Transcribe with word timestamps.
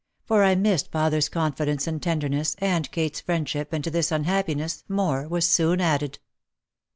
For 0.25 0.43
I 0.43 0.55
missed 0.55 0.91
father's 0.91 1.29
confidence 1.29 1.85
and 1.85 2.01
tenderness 2.01 2.55
and 2.57 2.89
Kate's 2.89 3.21
friendship 3.21 3.71
and 3.71 3.83
to 3.83 3.91
this 3.91 4.11
unhappiness 4.11 4.83
more 4.89 5.27
was 5.27 5.45
soon 5.45 5.79
added. 5.79 6.17